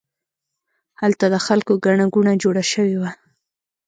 هلته 1.01 1.25
د 1.33 1.35
خلکو 1.45 1.73
ګڼه 1.85 2.05
ګوڼه 2.13 2.33
جوړه 2.43 2.63
شوې 2.71 2.95
وه. 3.01 3.11